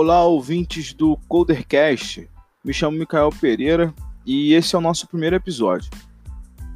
[0.00, 2.30] Olá, ouvintes do Codercast.
[2.64, 3.92] Me chamo Micael Pereira
[4.24, 5.90] e esse é o nosso primeiro episódio.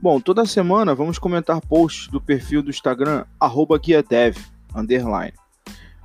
[0.00, 3.26] Bom, toda semana vamos comentar posts do perfil do Instagram
[3.82, 4.38] @guiadev.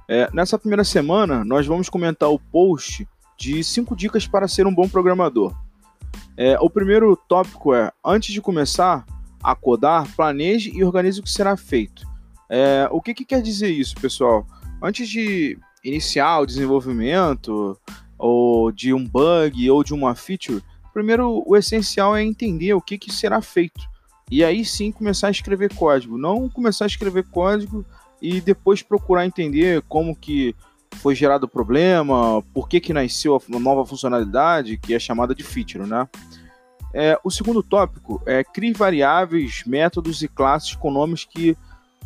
[0.09, 3.07] É, nessa primeira semana, nós vamos comentar o post
[3.37, 5.55] de 5 dicas para ser um bom programador.
[6.35, 9.05] É, o primeiro tópico é: antes de começar
[9.41, 12.05] a codar, planeje e organize o que será feito.
[12.49, 14.45] É, o que, que quer dizer isso, pessoal?
[14.83, 17.79] Antes de iniciar o desenvolvimento
[18.17, 22.97] ou de um bug ou de uma feature, primeiro o essencial é entender o que,
[22.97, 23.81] que será feito.
[24.31, 26.17] E aí sim começar a escrever código.
[26.17, 27.85] Não começar a escrever código
[28.19, 30.55] e depois procurar entender como que
[30.95, 35.43] foi gerado o problema, por que, que nasceu a nova funcionalidade, que é chamada de
[35.43, 36.07] feature, né?
[36.93, 41.55] É, o segundo tópico é crie variáveis, métodos e classes com nomes que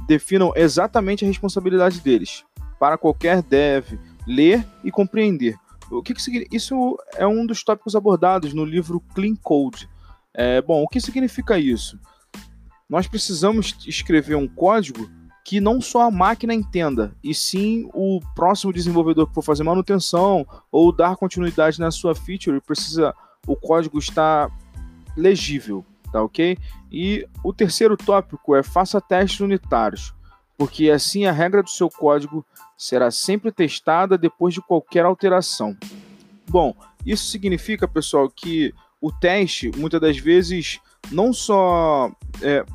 [0.07, 2.43] definam exatamente a responsabilidade deles
[2.79, 5.55] para qualquer dev ler e compreender.
[5.91, 9.89] O que, que isso é um dos tópicos abordados no livro Clean Code.
[10.33, 11.99] É, bom, o que significa isso?
[12.87, 15.09] Nós precisamos escrever um código
[15.43, 20.45] que não só a máquina entenda, e sim o próximo desenvolvedor que for fazer manutenção
[20.71, 23.15] ou dar continuidade na sua feature, precisa
[23.47, 24.51] o código estar
[25.17, 26.55] legível, tá ok?
[26.91, 30.13] E o terceiro tópico é faça testes unitários
[30.59, 32.45] porque assim a regra do seu código
[32.77, 35.73] será sempre testada depois de qualquer alteração.
[36.49, 42.65] Bom, isso significa, pessoal, que o teste muitas das vezes não só é,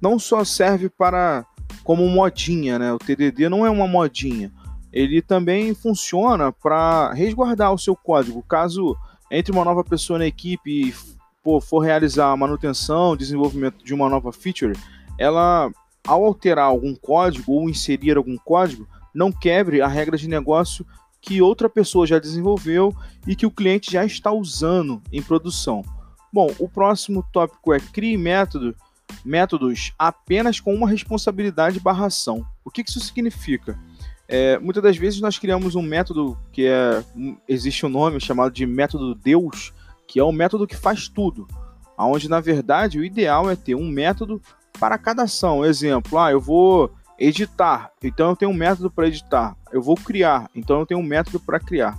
[0.00, 1.44] não só serve para
[1.82, 2.92] como modinha, né?
[2.92, 4.52] O TDD não é uma modinha.
[4.92, 8.44] Ele também funciona para resguardar o seu código.
[8.44, 8.96] Caso
[9.28, 10.94] entre uma nova pessoa na equipe e
[11.42, 14.78] pô, for realizar a manutenção, desenvolvimento de uma nova feature,
[15.18, 15.72] ela
[16.06, 20.86] ao alterar algum código ou inserir algum código, não quebre a regra de negócio
[21.20, 22.94] que outra pessoa já desenvolveu
[23.26, 25.82] e que o cliente já está usando em produção.
[26.32, 28.74] Bom, o próximo tópico é crie método,
[29.24, 32.44] métodos apenas com uma responsabilidade barra ação.
[32.64, 33.78] O que isso significa?
[34.26, 37.04] É, muitas das vezes nós criamos um método que é
[37.48, 39.72] existe um nome chamado de método Deus,
[40.08, 41.46] que é o método que faz tudo,
[41.96, 44.42] aonde na verdade o ideal é ter um método
[44.84, 45.64] para cada ação.
[45.64, 49.56] Exemplo, ah, eu vou editar, então eu tenho um método para editar.
[49.72, 51.98] Eu vou criar, então eu tenho um método para criar.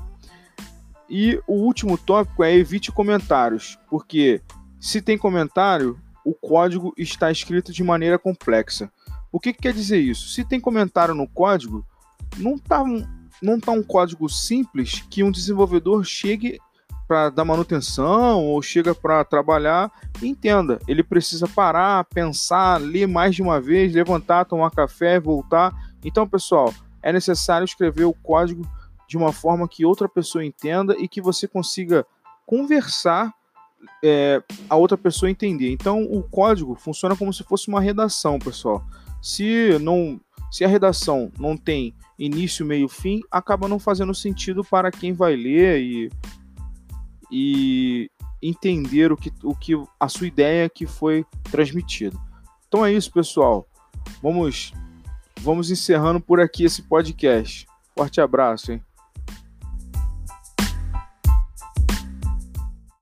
[1.09, 4.39] E o último tópico é evite comentários, porque
[4.79, 8.91] se tem comentário, o código está escrito de maneira complexa.
[9.31, 10.29] O que, que quer dizer isso?
[10.29, 11.83] Se tem comentário no código,
[12.37, 12.83] não está
[13.41, 16.59] não tá um código simples que um desenvolvedor chegue
[17.07, 23.41] para dar manutenção ou chega para trabalhar, entenda, ele precisa parar, pensar, ler mais de
[23.41, 25.73] uma vez, levantar, tomar café, voltar.
[26.03, 28.67] Então, pessoal, é necessário escrever o código
[29.07, 32.05] de uma forma que outra pessoa entenda e que você consiga
[32.45, 33.31] conversar
[34.03, 35.71] é, a outra pessoa entender.
[35.71, 38.83] Então, o código funciona como se fosse uma redação, pessoal.
[39.21, 40.19] Se não,
[40.51, 45.35] se a redação não tem início, meio, fim, acaba não fazendo sentido para quem vai
[45.35, 46.11] ler e
[47.31, 48.09] e
[48.41, 52.17] entender o que, o que a sua ideia que foi transmitida.
[52.67, 53.67] Então é isso, pessoal.
[54.21, 54.73] Vamos
[55.41, 57.67] vamos encerrando por aqui esse podcast.
[57.95, 58.81] Forte abraço, hein?